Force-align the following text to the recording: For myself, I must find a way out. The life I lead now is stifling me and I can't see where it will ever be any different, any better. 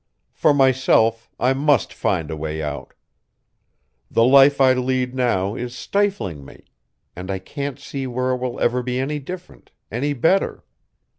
For 0.33 0.51
myself, 0.51 1.29
I 1.39 1.53
must 1.53 1.93
find 1.93 2.31
a 2.31 2.35
way 2.35 2.59
out. 2.59 2.95
The 4.09 4.23
life 4.25 4.59
I 4.59 4.73
lead 4.73 5.13
now 5.13 5.53
is 5.53 5.75
stifling 5.77 6.43
me 6.43 6.63
and 7.15 7.29
I 7.29 7.37
can't 7.37 7.77
see 7.77 8.07
where 8.07 8.31
it 8.31 8.37
will 8.37 8.59
ever 8.59 8.81
be 8.81 8.99
any 8.99 9.19
different, 9.19 9.69
any 9.91 10.13
better. 10.13 10.63